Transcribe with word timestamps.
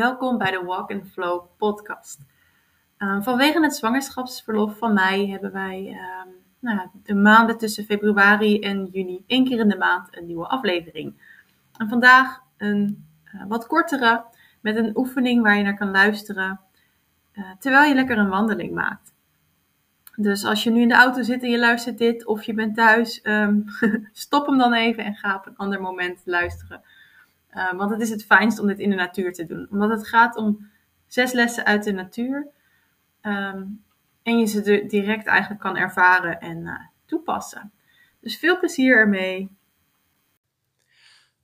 Welkom 0.00 0.38
bij 0.38 0.50
de 0.50 0.62
Walk 0.64 0.90
and 0.90 1.12
Flow 1.12 1.46
podcast. 1.56 2.20
Ehm, 2.96 3.22
vanwege 3.22 3.62
het 3.62 3.74
zwangerschapsverlof 3.74 4.78
van 4.78 4.94
mij 4.94 5.26
hebben 5.26 5.52
wij 5.52 5.86
ehm, 5.86 6.28
nou, 6.58 6.88
de 7.02 7.14
maanden 7.14 7.58
tussen 7.58 7.84
februari 7.84 8.60
en 8.60 8.88
juni 8.92 9.24
één 9.26 9.44
keer 9.44 9.58
in 9.58 9.68
de 9.68 9.76
maand 9.76 10.16
een 10.16 10.26
nieuwe 10.26 10.46
aflevering. 10.46 11.22
En 11.76 11.88
vandaag 11.88 12.42
een 12.56 13.06
uh, 13.34 13.42
wat 13.48 13.66
kortere 13.66 14.24
met 14.60 14.76
een 14.76 14.96
oefening 14.96 15.42
waar 15.42 15.56
je 15.56 15.62
naar 15.62 15.76
kan 15.76 15.90
luisteren 15.90 16.60
uh, 17.34 17.44
terwijl 17.58 17.88
je 17.88 17.94
lekker 17.94 18.18
een 18.18 18.28
wandeling 18.28 18.74
maakt. 18.74 19.12
Dus 20.16 20.44
als 20.44 20.62
je 20.62 20.70
nu 20.70 20.80
in 20.80 20.88
de 20.88 20.94
auto 20.94 21.22
zit 21.22 21.42
en 21.42 21.50
je 21.50 21.58
luistert 21.58 21.98
dit 21.98 22.26
of 22.26 22.42
je 22.42 22.54
bent 22.54 22.74
thuis, 22.74 23.20
um, 23.22 23.64
stop 24.12 24.46
hem 24.46 24.58
dan 24.58 24.72
even 24.72 25.04
en 25.04 25.14
ga 25.14 25.34
op 25.34 25.46
een 25.46 25.56
ander 25.56 25.80
moment 25.80 26.22
luisteren. 26.24 26.82
Uh, 27.54 27.72
want 27.72 27.90
het 27.90 28.00
is 28.00 28.10
het 28.10 28.24
fijnst 28.24 28.58
om 28.58 28.66
dit 28.66 28.78
in 28.78 28.90
de 28.90 28.96
natuur 28.96 29.32
te 29.32 29.46
doen. 29.46 29.68
Omdat 29.70 29.90
het 29.90 30.08
gaat 30.08 30.36
om 30.36 30.70
zes 31.06 31.32
lessen 31.32 31.64
uit 31.64 31.84
de 31.84 31.92
natuur. 31.92 32.48
Um, 33.22 33.84
en 34.22 34.38
je 34.38 34.46
ze 34.46 34.86
direct 34.86 35.26
eigenlijk 35.26 35.60
kan 35.60 35.76
ervaren 35.76 36.40
en 36.40 36.58
uh, 36.58 36.80
toepassen. 37.06 37.72
Dus 38.20 38.38
veel 38.38 38.58
plezier 38.58 38.96
ermee. 38.96 39.56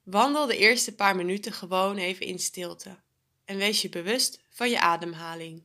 Wandel 0.03 0.47
de 0.47 0.57
eerste 0.57 0.95
paar 0.95 1.17
minuten 1.17 1.53
gewoon 1.53 1.97
even 1.97 2.27
in 2.27 2.39
stilte. 2.39 2.97
En 3.45 3.57
wees 3.57 3.83
je 3.83 3.89
bewust 3.89 4.43
van 4.49 4.71
je 4.71 4.81
ademhaling. 4.81 5.63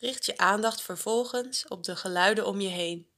Richt 0.00 0.26
je 0.26 0.36
aandacht 0.36 0.82
vervolgens 0.82 1.68
op 1.68 1.82
de 1.82 1.96
geluiden 1.96 2.46
om 2.46 2.60
je 2.60 2.68
heen. 2.68 3.08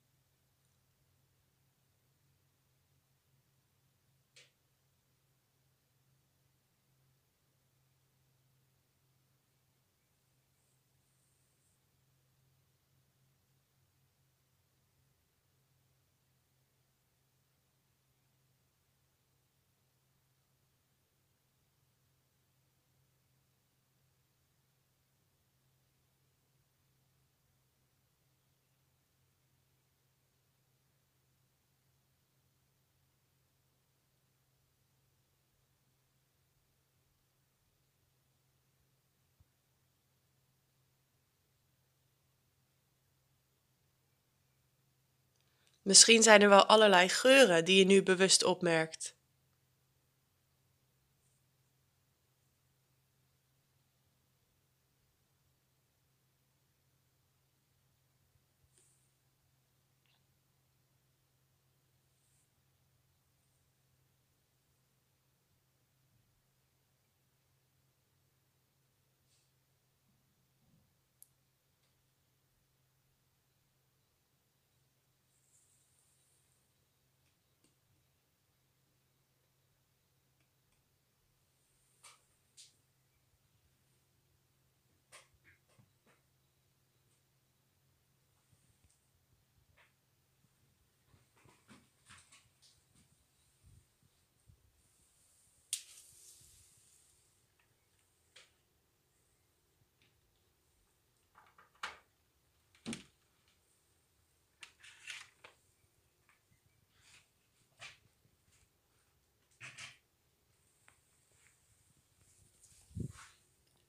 Misschien 45.82 46.22
zijn 46.22 46.42
er 46.42 46.48
wel 46.48 46.66
allerlei 46.66 47.08
geuren 47.08 47.64
die 47.64 47.78
je 47.78 47.84
nu 47.84 48.02
bewust 48.02 48.44
opmerkt. 48.44 49.16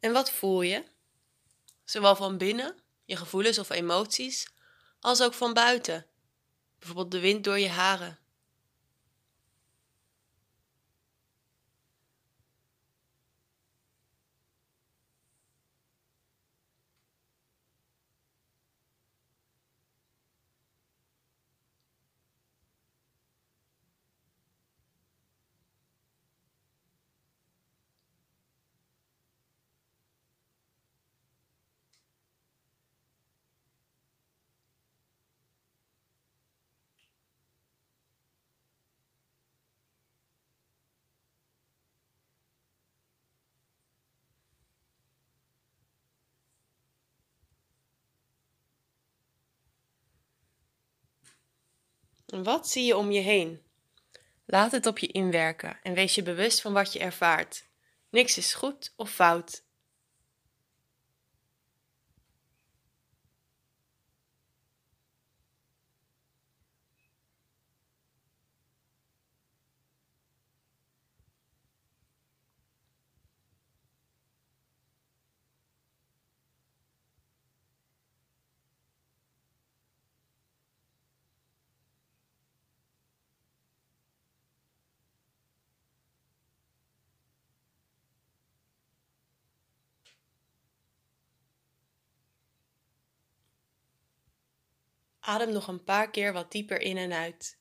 En 0.03 0.11
wat 0.11 0.31
voel 0.31 0.61
je? 0.61 0.83
Zowel 1.83 2.15
van 2.15 2.37
binnen, 2.37 2.75
je 3.05 3.15
gevoelens 3.15 3.59
of 3.59 3.69
emoties, 3.69 4.47
als 4.99 5.21
ook 5.21 5.33
van 5.33 5.53
buiten, 5.53 6.05
bijvoorbeeld 6.79 7.11
de 7.11 7.19
wind 7.19 7.43
door 7.43 7.59
je 7.59 7.69
haren. 7.69 8.19
Wat 52.41 52.69
zie 52.69 52.85
je 52.85 52.97
om 52.97 53.11
je 53.11 53.19
heen? 53.19 53.61
Laat 54.45 54.71
het 54.71 54.85
op 54.85 54.99
je 54.99 55.07
inwerken 55.07 55.79
en 55.83 55.93
wees 55.93 56.15
je 56.15 56.23
bewust 56.23 56.61
van 56.61 56.73
wat 56.73 56.93
je 56.93 56.99
ervaart. 56.99 57.65
Niks 58.09 58.37
is 58.37 58.53
goed 58.53 58.93
of 58.95 59.11
fout. 59.11 59.63
Adem 95.25 95.51
nog 95.51 95.67
een 95.67 95.83
paar 95.83 96.09
keer 96.09 96.33
wat 96.33 96.51
dieper 96.51 96.81
in 96.81 96.97
en 96.97 97.13
uit. 97.13 97.59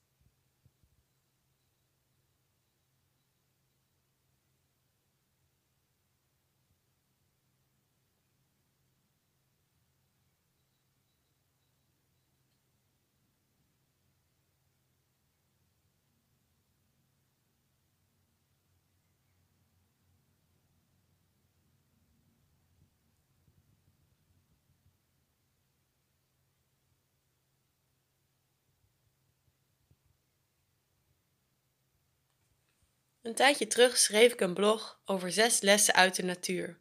Een 33.23 33.35
tijdje 33.35 33.67
terug 33.67 33.99
schreef 33.99 34.33
ik 34.33 34.41
een 34.41 34.55
blog 34.55 35.01
over 35.05 35.33
zes 35.33 35.61
lessen 35.61 35.95
uit 35.95 36.17
de 36.17 36.23
natuur. 36.23 36.79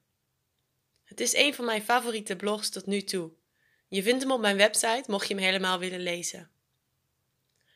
Het 1.03 1.19
is 1.19 1.35
een 1.35 1.53
van 1.53 1.65
mijn 1.65 1.83
favoriete 1.83 2.35
blogs 2.35 2.69
tot 2.69 2.85
nu 2.85 3.01
toe. 3.01 3.31
Je 3.87 4.03
vindt 4.03 4.21
hem 4.21 4.31
op 4.31 4.39
mijn 4.39 4.57
website 4.57 5.03
mocht 5.07 5.27
je 5.27 5.33
hem 5.33 5.43
helemaal 5.43 5.79
willen 5.79 5.99
lezen. 5.99 6.51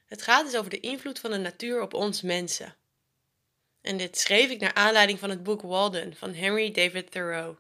Het 0.06 0.22
gaat 0.22 0.46
dus 0.46 0.56
over 0.56 0.70
de 0.70 0.80
invloed 0.80 1.20
van 1.20 1.32
de 1.32 1.38
natuur 1.38 1.82
op 1.82 1.94
ons 1.94 2.22
mensen. 2.22 2.76
En 3.82 3.98
dit 3.98 4.18
schreef 4.18 4.50
ik 4.50 4.60
naar 4.60 4.74
aanleiding 4.74 5.20
van 5.20 5.30
het 5.30 5.44
boek 5.44 5.62
Walden 5.62 6.16
van 6.16 6.34
Henry 6.34 6.72
David 6.72 7.12
Thoreau. 7.12 7.56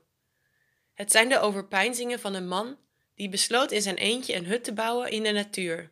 Het 0.93 1.11
zijn 1.11 1.29
de 1.29 1.39
overpeinzingen 1.39 2.19
van 2.19 2.33
een 2.33 2.47
man 2.47 2.77
die 3.15 3.29
besloot 3.29 3.71
in 3.71 3.81
zijn 3.81 3.97
eentje 3.97 4.35
een 4.35 4.45
hut 4.45 4.63
te 4.63 4.73
bouwen 4.73 5.11
in 5.11 5.23
de 5.23 5.31
natuur, 5.31 5.91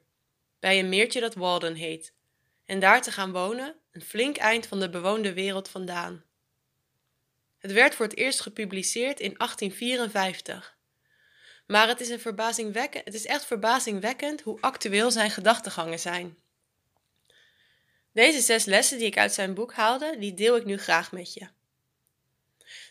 bij 0.60 0.80
een 0.80 0.90
meertje 0.90 1.20
dat 1.20 1.36
Walden 1.36 1.76
heet, 1.76 2.14
en 2.66 2.80
daar 2.80 3.02
te 3.02 3.12
gaan 3.12 3.32
wonen, 3.32 3.76
een 3.94 4.02
flink 4.02 4.38
eind 4.38 4.68
van 4.68 4.80
de 4.80 4.90
bewoonde 4.90 5.34
wereld 5.34 5.70
vandaan. 5.70 6.24
Het 7.58 7.72
werd 7.72 7.96
voor 7.96 8.06
het 8.06 8.18
eerst 8.18 8.40
gepubliceerd 8.40 9.20
in 9.20 9.34
1854. 9.38 10.78
Maar 11.68 11.88
het 11.88 12.00
is, 12.00 12.10
een 12.10 12.20
verbazingwekkend, 12.20 13.06
het 13.06 13.14
is 13.14 13.26
echt 13.26 13.46
verbazingwekkend 13.46 14.42
hoe 14.42 14.62
actueel 14.62 15.12
zijn 15.12 15.32
gedachtegangen 15.32 16.00
zijn. 16.00 16.38
Deze 18.12 18.42
zes 18.42 18.66
lessen 18.66 18.98
die 18.98 19.08
ik 19.08 19.18
uit 19.18 19.34
zijn 19.34 19.54
boek 19.54 19.74
haalde, 19.74 20.16
die 20.20 20.34
deel 20.34 20.56
ik 20.56 20.66
nu 20.66 20.78
graag 20.78 21.12
met 21.12 21.34
je. 21.34 21.48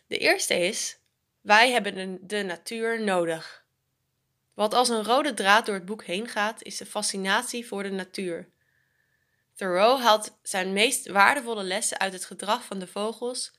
De 0.07 0.19
eerste 0.19 0.55
is: 0.55 0.99
wij 1.41 1.71
hebben 1.71 2.19
de 2.27 2.43
natuur 2.43 3.01
nodig. 3.01 3.65
Wat 4.55 4.75
als 4.75 4.89
een 4.89 5.05
rode 5.05 5.35
draad 5.35 5.67
door 5.67 5.75
het 5.75 5.85
boek 5.85 6.05
heen 6.05 6.29
gaat, 6.29 6.63
is 6.63 6.77
de 6.77 6.87
fascinatie 6.87 7.67
voor 7.67 7.83
de 7.83 7.91
natuur. 7.91 8.52
Thoreau 9.55 10.01
haalt 10.01 10.39
zijn 10.43 10.73
meest 10.73 11.09
waardevolle 11.09 11.63
lessen 11.63 11.99
uit 11.99 12.13
het 12.13 12.25
gedrag 12.25 12.65
van 12.65 12.79
de 12.79 12.87
vogels, 12.87 13.53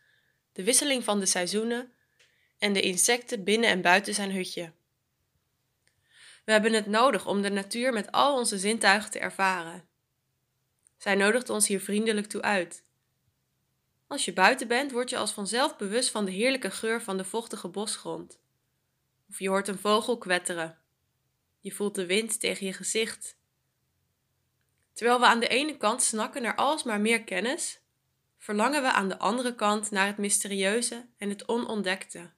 de 0.53 0.63
wisseling 0.63 1.03
van 1.03 1.19
de 1.19 1.25
seizoenen 1.25 1.93
en 2.57 2.73
de 2.73 2.81
insecten 2.81 3.43
binnen 3.43 3.69
en 3.69 3.81
buiten 3.81 4.13
zijn 4.13 4.31
hutje. 4.31 4.71
We 6.45 6.51
hebben 6.51 6.73
het 6.73 6.85
nodig 6.85 7.25
om 7.25 7.41
de 7.41 7.49
natuur 7.49 7.93
met 7.93 8.11
al 8.11 8.37
onze 8.37 8.57
zintuigen 8.57 9.11
te 9.11 9.19
ervaren. 9.19 9.87
Zij 10.97 11.15
nodigt 11.15 11.49
ons 11.49 11.67
hier 11.67 11.81
vriendelijk 11.81 12.27
toe 12.27 12.41
uit. 12.41 12.83
Als 14.07 14.25
je 14.25 14.33
buiten 14.33 14.67
bent, 14.67 14.91
word 14.91 15.09
je 15.09 15.17
als 15.17 15.31
vanzelf 15.31 15.77
bewust 15.77 16.09
van 16.09 16.25
de 16.25 16.31
heerlijke 16.31 16.71
geur 16.71 17.01
van 17.01 17.17
de 17.17 17.25
vochtige 17.25 17.67
bosgrond. 17.67 18.39
Of 19.29 19.39
je 19.39 19.49
hoort 19.49 19.67
een 19.67 19.77
vogel 19.77 20.17
kwetteren. 20.17 20.77
Je 21.59 21.71
voelt 21.71 21.95
de 21.95 22.05
wind 22.05 22.39
tegen 22.39 22.65
je 22.65 22.73
gezicht 22.73 23.37
Terwijl 24.93 25.19
we 25.19 25.25
aan 25.25 25.39
de 25.39 25.47
ene 25.47 25.77
kant 25.77 26.03
snakken 26.03 26.41
naar 26.41 26.55
alsmaar 26.55 27.01
meer 27.01 27.23
kennis, 27.23 27.79
verlangen 28.37 28.81
we 28.81 28.91
aan 28.91 29.09
de 29.09 29.17
andere 29.17 29.55
kant 29.55 29.91
naar 29.91 30.07
het 30.07 30.17
mysterieuze 30.17 31.05
en 31.17 31.29
het 31.29 31.47
onontdekte. 31.47 32.31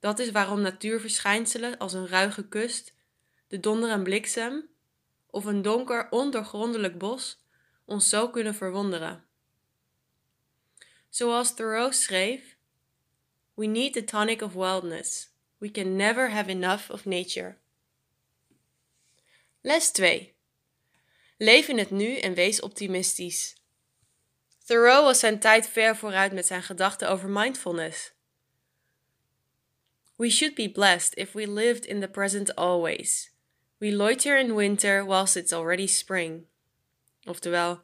Dat 0.00 0.18
is 0.18 0.30
waarom 0.30 0.60
natuurverschijnselen 0.60 1.78
als 1.78 1.92
een 1.92 2.08
ruige 2.08 2.48
kust, 2.48 2.94
de 3.48 3.60
donder 3.60 3.90
en 3.90 4.02
bliksem 4.02 4.68
of 5.26 5.44
een 5.44 5.62
donker, 5.62 6.10
ondoorgrondelijk 6.10 6.98
bos 6.98 7.44
ons 7.84 8.08
zo 8.08 8.28
kunnen 8.28 8.54
verwonderen. 8.54 9.24
Zoals 11.08 11.54
Thoreau 11.54 11.92
schreef: 11.92 12.56
We 13.54 13.66
need 13.66 13.92
the 13.92 14.04
tonic 14.04 14.42
of 14.42 14.52
wildness. 14.52 15.28
We 15.58 15.70
can 15.70 15.96
never 15.96 16.30
have 16.30 16.50
enough 16.50 16.90
of 16.90 17.04
nature. 17.04 17.56
Les 19.60 19.90
2. 19.90 20.34
Leef 21.42 21.68
in 21.68 21.78
het 21.78 21.90
nu 21.90 22.16
en 22.16 22.34
wees 22.34 22.60
optimistisch. 22.60 23.56
Thoreau 24.64 25.04
was 25.04 25.18
zijn 25.18 25.38
tijd 25.38 25.68
ver 25.68 25.96
vooruit 25.96 26.32
met 26.32 26.46
zijn 26.46 26.62
gedachten 26.62 27.10
over 27.10 27.28
mindfulness. 27.28 28.12
We 30.16 30.30
should 30.30 30.54
be 30.54 30.70
blessed 30.70 31.14
if 31.14 31.32
we 31.32 31.50
lived 31.50 31.86
in 31.86 32.00
the 32.00 32.08
present 32.08 32.54
always. 32.54 33.32
We 33.78 33.92
loiter 33.92 34.38
in 34.38 34.54
winter 34.54 35.06
whilst 35.06 35.36
it's 35.36 35.52
already 35.52 35.86
spring. 35.86 36.46
Oftewel, 37.24 37.82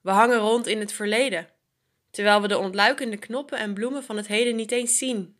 we 0.00 0.10
hangen 0.10 0.38
rond 0.38 0.66
in 0.66 0.80
het 0.80 0.92
verleden, 0.92 1.48
terwijl 2.10 2.40
we 2.40 2.48
de 2.48 2.58
ontluikende 2.58 3.16
knoppen 3.16 3.58
en 3.58 3.74
bloemen 3.74 4.04
van 4.04 4.16
het 4.16 4.26
heden 4.26 4.56
niet 4.56 4.72
eens 4.72 4.98
zien. 4.98 5.36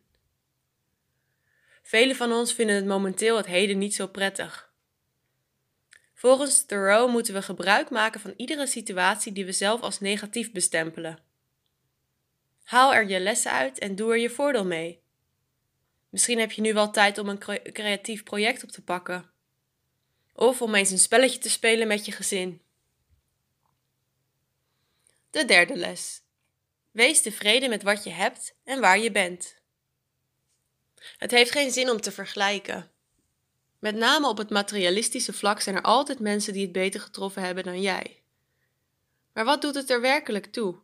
Velen 1.81 2.15
van 2.15 2.31
ons 2.31 2.53
vinden 2.53 2.75
het 2.75 2.85
momenteel 2.85 3.37
het 3.37 3.45
heden 3.45 3.77
niet 3.77 3.95
zo 3.95 4.07
prettig. 4.07 4.73
Volgens 6.15 6.65
Thoreau 6.65 7.11
moeten 7.11 7.33
we 7.33 7.41
gebruik 7.41 7.89
maken 7.89 8.19
van 8.19 8.33
iedere 8.37 8.67
situatie 8.67 9.31
die 9.31 9.45
we 9.45 9.51
zelf 9.51 9.81
als 9.81 9.99
negatief 9.99 10.51
bestempelen. 10.51 11.19
Haal 12.63 12.93
er 12.93 13.07
je 13.07 13.19
lessen 13.19 13.51
uit 13.51 13.79
en 13.79 13.95
doe 13.95 14.11
er 14.11 14.17
je 14.17 14.29
voordeel 14.29 14.65
mee. 14.65 15.03
Misschien 16.09 16.39
heb 16.39 16.51
je 16.51 16.61
nu 16.61 16.73
wel 16.73 16.91
tijd 16.91 17.17
om 17.17 17.29
een 17.29 17.61
creatief 17.73 18.23
project 18.23 18.63
op 18.63 18.69
te 18.69 18.81
pakken. 18.81 19.31
Of 20.33 20.61
om 20.61 20.75
eens 20.75 20.91
een 20.91 20.99
spelletje 20.99 21.39
te 21.39 21.49
spelen 21.49 21.87
met 21.87 22.05
je 22.05 22.11
gezin. 22.11 22.61
De 25.29 25.45
derde 25.45 25.75
les. 25.75 26.21
Wees 26.91 27.21
tevreden 27.21 27.69
met 27.69 27.83
wat 27.83 28.03
je 28.03 28.09
hebt 28.09 28.55
en 28.63 28.79
waar 28.79 28.99
je 28.99 29.11
bent. 29.11 29.55
Het 31.17 31.31
heeft 31.31 31.51
geen 31.51 31.71
zin 31.71 31.89
om 31.89 32.01
te 32.01 32.11
vergelijken. 32.11 32.91
Met 33.85 33.95
name 33.95 34.27
op 34.27 34.37
het 34.37 34.49
materialistische 34.49 35.33
vlak 35.33 35.61
zijn 35.61 35.75
er 35.75 35.81
altijd 35.81 36.19
mensen 36.19 36.53
die 36.53 36.61
het 36.61 36.71
beter 36.71 36.99
getroffen 36.99 37.41
hebben 37.41 37.63
dan 37.63 37.81
jij. 37.81 38.21
Maar 39.33 39.45
wat 39.45 39.61
doet 39.61 39.75
het 39.75 39.89
er 39.89 40.01
werkelijk 40.01 40.45
toe? 40.45 40.75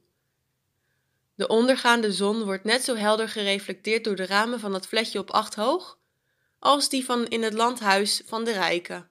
De 1.35 1.47
ondergaande 1.47 2.11
zon 2.13 2.43
wordt 2.43 2.63
net 2.63 2.83
zo 2.83 2.95
helder 2.95 3.29
gereflecteerd 3.29 4.03
door 4.03 4.15
de 4.15 4.25
ramen 4.25 4.59
van 4.59 4.71
dat 4.71 4.87
fletje 4.87 5.19
op 5.19 5.31
acht 5.31 5.55
hoog, 5.55 5.97
als 6.59 6.89
die 6.89 7.05
van 7.05 7.27
in 7.27 7.43
het 7.43 7.53
landhuis 7.53 8.21
van 8.25 8.43
de 8.43 8.51
rijken. 8.51 9.09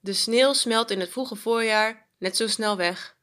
De 0.00 0.12
sneeuw 0.12 0.52
smelt 0.52 0.90
in 0.90 1.00
het 1.00 1.10
vroege 1.10 1.36
voorjaar 1.36 2.08
net 2.18 2.36
zo 2.36 2.46
snel 2.46 2.76
weg. 2.76 3.16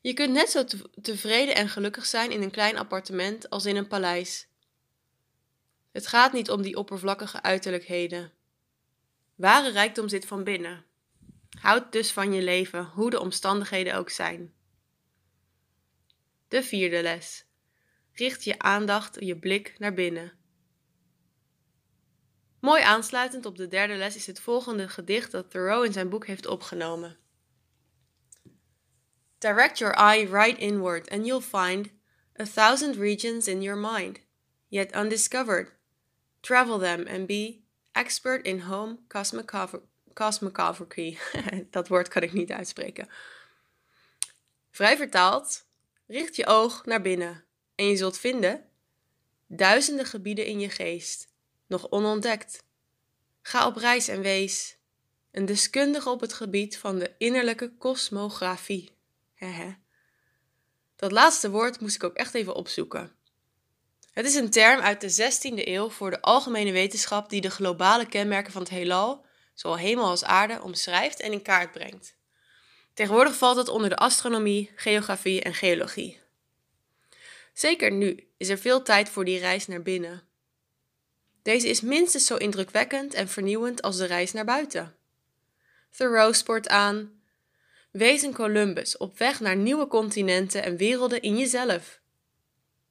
Je 0.00 0.12
kunt 0.12 0.32
net 0.32 0.50
zo 0.50 0.64
tevreden 1.02 1.54
en 1.54 1.68
gelukkig 1.68 2.06
zijn 2.06 2.30
in 2.30 2.42
een 2.42 2.50
klein 2.50 2.78
appartement 2.78 3.50
als 3.50 3.66
in 3.66 3.76
een 3.76 3.88
paleis. 3.88 4.48
Het 5.92 6.06
gaat 6.06 6.32
niet 6.32 6.50
om 6.50 6.62
die 6.62 6.76
oppervlakkige 6.76 7.42
uiterlijkheden. 7.42 8.32
Ware 9.34 9.70
rijkdom 9.70 10.08
zit 10.08 10.26
van 10.26 10.44
binnen. 10.44 10.84
Houd 11.60 11.92
dus 11.92 12.12
van 12.12 12.32
je 12.32 12.42
leven, 12.42 12.84
hoe 12.84 13.10
de 13.10 13.20
omstandigheden 13.20 13.94
ook 13.94 14.10
zijn. 14.10 14.54
De 16.48 16.62
vierde 16.62 17.02
les. 17.02 17.44
Richt 18.12 18.44
je 18.44 18.58
aandacht, 18.58 19.16
je 19.20 19.38
blik 19.38 19.78
naar 19.78 19.94
binnen. 19.94 20.38
Mooi 22.60 22.82
aansluitend 22.82 23.46
op 23.46 23.56
de 23.56 23.68
derde 23.68 23.94
les 23.94 24.16
is 24.16 24.26
het 24.26 24.40
volgende 24.40 24.88
gedicht 24.88 25.30
dat 25.30 25.50
Thoreau 25.50 25.86
in 25.86 25.92
zijn 25.92 26.08
boek 26.08 26.26
heeft 26.26 26.46
opgenomen. 26.46 27.18
Direct 29.38 29.78
your 29.78 29.94
eye 29.94 30.26
right 30.26 30.58
inward 30.58 31.10
and 31.10 31.26
you'll 31.26 31.40
find 31.40 31.90
a 32.40 32.44
thousand 32.44 32.96
regions 32.96 33.48
in 33.48 33.62
your 33.62 33.78
mind, 33.78 34.20
yet 34.68 34.94
undiscovered, 34.94 35.79
travel 36.40 36.78
them 36.78 37.06
and 37.06 37.26
be 37.26 37.60
expert 37.92 38.44
in 38.46 38.60
home 38.60 38.98
cosmography. 40.14 41.18
Dat 41.70 41.88
woord 41.88 42.08
kan 42.08 42.22
ik 42.22 42.32
niet 42.32 42.52
uitspreken. 42.52 43.08
Vrij 44.70 44.96
vertaald, 44.96 45.66
richt 46.06 46.36
je 46.36 46.46
oog 46.46 46.84
naar 46.84 47.02
binnen 47.02 47.44
en 47.74 47.86
je 47.86 47.96
zult 47.96 48.18
vinden 48.18 48.70
duizenden 49.56 50.06
gebieden 50.06 50.46
in 50.46 50.60
je 50.60 50.70
geest, 50.70 51.28
nog 51.66 51.90
onontdekt. 51.90 52.64
Ga 53.42 53.66
op 53.66 53.76
reis 53.76 54.08
en 54.08 54.20
wees 54.20 54.76
een 55.30 55.46
deskundige 55.46 56.10
op 56.10 56.20
het 56.20 56.32
gebied 56.32 56.78
van 56.78 56.98
de 56.98 57.14
innerlijke 57.18 57.72
kosmografie. 57.78 58.90
Dat 60.96 61.12
laatste 61.12 61.50
woord 61.50 61.80
moest 61.80 61.94
ik 61.94 62.04
ook 62.04 62.14
echt 62.14 62.34
even 62.34 62.54
opzoeken. 62.54 63.12
Het 64.20 64.28
is 64.28 64.34
een 64.34 64.50
term 64.50 64.80
uit 64.80 65.00
de 65.00 65.32
16e 65.32 65.66
eeuw 65.68 65.90
voor 65.90 66.10
de 66.10 66.20
algemene 66.20 66.72
wetenschap 66.72 67.30
die 67.30 67.40
de 67.40 67.50
globale 67.50 68.06
kenmerken 68.06 68.52
van 68.52 68.62
het 68.62 68.70
heelal, 68.70 69.24
zowel 69.54 69.78
hemel 69.78 70.04
als 70.04 70.24
aarde, 70.24 70.62
omschrijft 70.62 71.20
en 71.20 71.32
in 71.32 71.42
kaart 71.42 71.72
brengt. 71.72 72.16
Tegenwoordig 72.94 73.36
valt 73.36 73.56
het 73.56 73.68
onder 73.68 73.88
de 73.88 73.96
astronomie, 73.96 74.70
geografie 74.76 75.42
en 75.42 75.54
geologie. 75.54 76.20
Zeker 77.52 77.92
nu 77.92 78.28
is 78.36 78.48
er 78.48 78.58
veel 78.58 78.82
tijd 78.82 79.08
voor 79.08 79.24
die 79.24 79.38
reis 79.38 79.66
naar 79.66 79.82
binnen. 79.82 80.22
Deze 81.42 81.68
is 81.68 81.80
minstens 81.80 82.26
zo 82.26 82.36
indrukwekkend 82.36 83.14
en 83.14 83.28
vernieuwend 83.28 83.82
als 83.82 83.96
de 83.96 84.06
reis 84.06 84.32
naar 84.32 84.44
buiten. 84.44 84.96
Thoreau 85.96 86.34
spoort 86.34 86.68
aan: 86.68 87.22
Wees 87.90 88.22
een 88.22 88.34
Columbus 88.34 88.96
op 88.96 89.18
weg 89.18 89.40
naar 89.40 89.56
nieuwe 89.56 89.86
continenten 89.86 90.62
en 90.62 90.76
werelden 90.76 91.22
in 91.22 91.38
jezelf. 91.38 91.99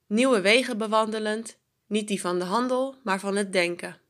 Nieuwe 0.09 0.41
wegen 0.41 0.77
bewandelend, 0.77 1.57
niet 1.87 2.07
die 2.07 2.21
van 2.21 2.39
de 2.39 2.45
handel, 2.45 2.95
maar 3.03 3.19
van 3.19 3.35
het 3.35 3.53
denken. 3.53 4.01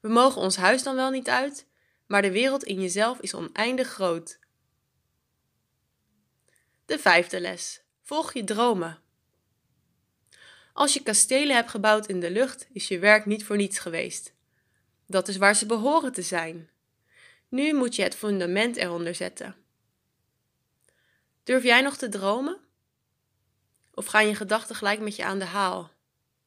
We 0.00 0.08
mogen 0.08 0.42
ons 0.42 0.56
huis 0.56 0.82
dan 0.82 0.94
wel 0.94 1.10
niet 1.10 1.28
uit, 1.28 1.66
maar 2.06 2.22
de 2.22 2.30
wereld 2.30 2.64
in 2.64 2.80
jezelf 2.80 3.20
is 3.20 3.34
oneindig 3.34 3.88
groot. 3.88 4.38
De 6.86 6.98
vijfde 6.98 7.40
les. 7.40 7.82
Volg 8.02 8.32
je 8.32 8.44
dromen. 8.44 8.98
Als 10.72 10.94
je 10.94 11.02
kastelen 11.02 11.54
hebt 11.54 11.70
gebouwd 11.70 12.06
in 12.06 12.20
de 12.20 12.30
lucht, 12.30 12.66
is 12.72 12.88
je 12.88 12.98
werk 12.98 13.26
niet 13.26 13.44
voor 13.44 13.56
niets 13.56 13.78
geweest. 13.78 14.34
Dat 15.06 15.28
is 15.28 15.36
waar 15.36 15.56
ze 15.56 15.66
behoren 15.66 16.12
te 16.12 16.22
zijn. 16.22 16.70
Nu 17.48 17.74
moet 17.74 17.96
je 17.96 18.02
het 18.02 18.14
fundament 18.14 18.76
eronder 18.76 19.14
zetten. 19.14 19.56
Durf 21.42 21.62
jij 21.62 21.80
nog 21.80 21.96
te 21.96 22.08
dromen? 22.08 22.68
Of 24.00 24.06
gaan 24.06 24.26
je 24.26 24.34
gedachten 24.34 24.76
gelijk 24.76 25.00
met 25.00 25.16
je 25.16 25.24
aan 25.24 25.38
de 25.38 25.44
haal? 25.44 25.90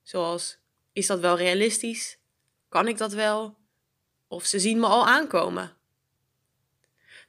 Zoals: 0.01 0.57
is 0.93 1.07
dat 1.07 1.19
wel 1.19 1.37
realistisch? 1.37 2.17
Kan 2.69 2.87
ik 2.87 2.97
dat 2.97 3.13
wel? 3.13 3.57
Of 4.27 4.45
ze 4.45 4.59
zien 4.59 4.79
me 4.79 4.85
al 4.85 5.07
aankomen. 5.07 5.75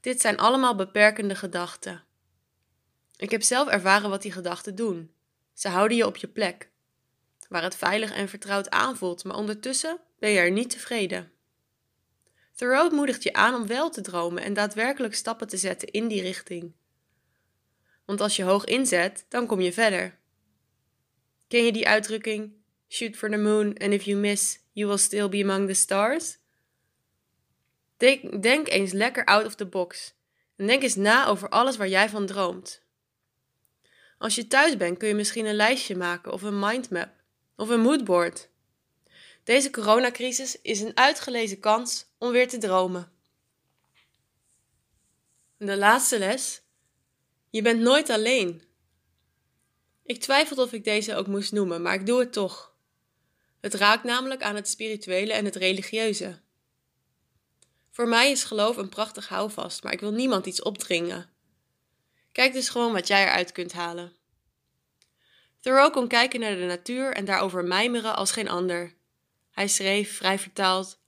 Dit 0.00 0.20
zijn 0.20 0.38
allemaal 0.38 0.74
beperkende 0.74 1.34
gedachten. 1.34 2.04
Ik 3.16 3.30
heb 3.30 3.42
zelf 3.42 3.68
ervaren 3.68 4.10
wat 4.10 4.22
die 4.22 4.32
gedachten 4.32 4.74
doen. 4.74 5.14
Ze 5.52 5.68
houden 5.68 5.96
je 5.96 6.06
op 6.06 6.16
je 6.16 6.28
plek, 6.28 6.70
waar 7.48 7.62
het 7.62 7.76
veilig 7.76 8.12
en 8.12 8.28
vertrouwd 8.28 8.70
aanvoelt, 8.70 9.24
maar 9.24 9.36
ondertussen 9.36 10.00
ben 10.18 10.30
je 10.30 10.38
er 10.38 10.50
niet 10.50 10.70
tevreden. 10.70 11.32
Thoreau 12.54 12.94
moedigt 12.94 13.22
je 13.22 13.32
aan 13.32 13.54
om 13.54 13.66
wel 13.66 13.90
te 13.90 14.00
dromen 14.00 14.42
en 14.42 14.54
daadwerkelijk 14.54 15.14
stappen 15.14 15.48
te 15.48 15.56
zetten 15.56 15.90
in 15.90 16.08
die 16.08 16.22
richting. 16.22 16.72
Want 18.04 18.20
als 18.20 18.36
je 18.36 18.42
hoog 18.42 18.64
inzet, 18.64 19.26
dan 19.28 19.46
kom 19.46 19.60
je 19.60 19.72
verder. 19.72 20.18
Ken 21.48 21.64
je 21.64 21.72
die 21.72 21.88
uitdrukking? 21.88 22.52
Shoot 22.88 23.16
for 23.16 23.30
the 23.30 23.36
moon 23.36 23.66
and 23.78 23.92
if 23.92 24.02
you 24.02 24.18
miss, 24.18 24.58
you 24.72 24.88
will 24.88 24.98
still 24.98 25.28
be 25.28 25.42
among 25.42 25.68
the 25.68 25.74
stars? 25.74 26.38
Denk, 27.96 28.42
denk 28.42 28.68
eens 28.68 28.92
lekker 28.92 29.24
out 29.24 29.46
of 29.46 29.54
the 29.54 29.66
box. 29.66 30.14
En 30.56 30.66
denk 30.66 30.82
eens 30.82 30.94
na 30.94 31.26
over 31.26 31.48
alles 31.48 31.76
waar 31.76 31.88
jij 31.88 32.08
van 32.08 32.26
droomt. 32.26 32.82
Als 34.18 34.34
je 34.34 34.46
thuis 34.46 34.76
bent 34.76 34.98
kun 34.98 35.08
je 35.08 35.14
misschien 35.14 35.46
een 35.46 35.54
lijstje 35.54 35.96
maken 35.96 36.32
of 36.32 36.42
een 36.42 36.58
mindmap 36.58 37.10
of 37.56 37.68
een 37.68 37.80
moodboard. 37.80 38.48
Deze 39.44 39.70
coronacrisis 39.70 40.60
is 40.62 40.80
een 40.80 40.96
uitgelezen 40.96 41.60
kans 41.60 42.06
om 42.18 42.30
weer 42.30 42.48
te 42.48 42.58
dromen. 42.58 43.12
De 45.56 45.76
laatste 45.76 46.18
les. 46.18 46.62
Je 47.54 47.62
bent 47.62 47.80
nooit 47.80 48.10
alleen. 48.10 48.62
Ik 50.02 50.20
twijfelde 50.20 50.62
of 50.62 50.72
ik 50.72 50.84
deze 50.84 51.14
ook 51.14 51.26
moest 51.26 51.52
noemen, 51.52 51.82
maar 51.82 51.94
ik 51.94 52.06
doe 52.06 52.20
het 52.20 52.32
toch. 52.32 52.74
Het 53.60 53.74
raakt 53.74 54.04
namelijk 54.04 54.42
aan 54.42 54.54
het 54.54 54.68
spirituele 54.68 55.32
en 55.32 55.44
het 55.44 55.56
religieuze. 55.56 56.40
Voor 57.90 58.08
mij 58.08 58.30
is 58.30 58.44
geloof 58.44 58.76
een 58.76 58.88
prachtig 58.88 59.28
houvast, 59.28 59.82
maar 59.82 59.92
ik 59.92 60.00
wil 60.00 60.12
niemand 60.12 60.46
iets 60.46 60.62
opdringen. 60.62 61.30
Kijk 62.32 62.52
dus 62.52 62.68
gewoon 62.68 62.92
wat 62.92 63.06
jij 63.06 63.22
eruit 63.22 63.52
kunt 63.52 63.72
halen. 63.72 64.12
Thoreau 65.60 65.92
kon 65.92 66.08
kijken 66.08 66.40
naar 66.40 66.56
de 66.56 66.66
natuur 66.66 67.12
en 67.12 67.24
daarover 67.24 67.64
mijmeren 67.64 68.16
als 68.16 68.32
geen 68.32 68.48
ander. 68.48 68.94
Hij 69.50 69.68
schreef, 69.68 70.16
vrij 70.16 70.38
vertaald: 70.38 71.00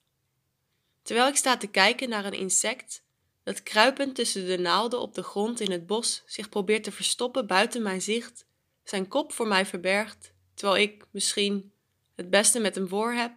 Terwijl 1.02 1.28
ik 1.28 1.36
sta 1.36 1.56
te 1.56 1.66
kijken 1.66 2.08
naar 2.08 2.24
een 2.24 2.32
insect 2.32 3.04
dat 3.46 3.62
kruipend 3.62 4.14
tussen 4.14 4.46
de 4.46 4.58
naalden 4.58 5.00
op 5.00 5.14
de 5.14 5.22
grond 5.22 5.60
in 5.60 5.70
het 5.70 5.86
bos 5.86 6.22
zich 6.26 6.48
probeert 6.48 6.84
te 6.84 6.92
verstoppen 6.92 7.46
buiten 7.46 7.82
mijn 7.82 8.02
zicht, 8.02 8.46
zijn 8.84 9.08
kop 9.08 9.32
voor 9.32 9.46
mij 9.46 9.66
verbergt, 9.66 10.32
terwijl 10.54 10.82
ik 10.82 11.04
misschien 11.10 11.72
het 12.14 12.30
beste 12.30 12.60
met 12.60 12.74
hem 12.74 12.88
voor 12.88 13.12
heb, 13.12 13.32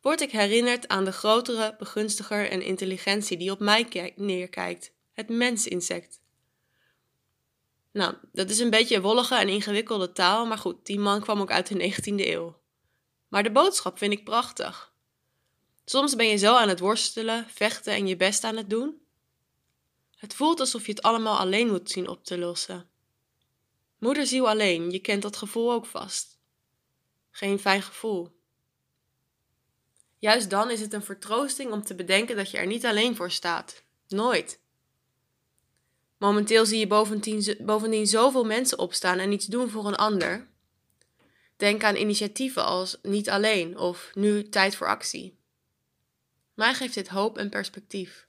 word 0.00 0.20
ik 0.20 0.30
herinnerd 0.30 0.88
aan 0.88 1.04
de 1.04 1.12
grotere 1.12 1.74
begunstiger 1.78 2.50
en 2.50 2.62
intelligentie 2.62 3.36
die 3.36 3.50
op 3.50 3.58
mij 3.58 4.12
neerkijkt, 4.16 4.92
het 5.12 5.28
mensinsect. 5.28 6.20
Nou, 7.92 8.14
dat 8.32 8.50
is 8.50 8.58
een 8.58 8.70
beetje 8.70 9.00
wollige 9.00 9.34
en 9.34 9.48
ingewikkelde 9.48 10.12
taal, 10.12 10.46
maar 10.46 10.58
goed, 10.58 10.86
die 10.86 10.98
man 10.98 11.20
kwam 11.20 11.40
ook 11.40 11.50
uit 11.50 11.66
de 11.66 11.94
19e 11.94 12.26
eeuw. 12.26 12.56
Maar 13.28 13.42
de 13.42 13.52
boodschap 13.52 13.98
vind 13.98 14.12
ik 14.12 14.24
prachtig. 14.24 14.92
Soms 15.84 16.16
ben 16.16 16.26
je 16.26 16.36
zo 16.36 16.54
aan 16.54 16.68
het 16.68 16.80
worstelen, 16.80 17.46
vechten 17.48 17.94
en 17.94 18.06
je 18.06 18.16
best 18.16 18.44
aan 18.44 18.56
het 18.56 18.70
doen. 18.70 19.04
Het 20.16 20.34
voelt 20.34 20.60
alsof 20.60 20.86
je 20.86 20.92
het 20.92 21.02
allemaal 21.02 21.38
alleen 21.38 21.70
moet 21.70 21.90
zien 21.90 22.08
op 22.08 22.24
te 22.24 22.38
lossen. 22.38 22.88
Moederziel 23.98 24.48
alleen, 24.48 24.90
je 24.90 24.98
kent 24.98 25.22
dat 25.22 25.36
gevoel 25.36 25.72
ook 25.72 25.86
vast. 25.86 26.38
Geen 27.30 27.58
fijn 27.58 27.82
gevoel. 27.82 28.34
Juist 30.18 30.50
dan 30.50 30.70
is 30.70 30.80
het 30.80 30.92
een 30.92 31.02
vertroosting 31.02 31.72
om 31.72 31.82
te 31.82 31.94
bedenken 31.94 32.36
dat 32.36 32.50
je 32.50 32.58
er 32.58 32.66
niet 32.66 32.86
alleen 32.86 33.16
voor 33.16 33.30
staat. 33.30 33.82
Nooit. 34.08 34.60
Momenteel 36.18 36.66
zie 36.66 36.78
je 36.78 36.86
bovendien, 36.86 37.56
bovendien 37.60 38.06
zoveel 38.06 38.44
mensen 38.44 38.78
opstaan 38.78 39.18
en 39.18 39.32
iets 39.32 39.46
doen 39.46 39.70
voor 39.70 39.86
een 39.86 39.96
ander. 39.96 40.48
Denk 41.56 41.84
aan 41.84 41.96
initiatieven 41.96 42.64
als 42.64 42.98
Niet 43.02 43.30
Alleen 43.30 43.78
of 43.78 44.10
Nu 44.14 44.48
Tijd 44.48 44.76
voor 44.76 44.86
Actie. 44.86 45.38
Mij 46.54 46.74
geeft 46.74 46.94
dit 46.94 47.08
hoop 47.08 47.38
en 47.38 47.50
perspectief. 47.50 48.25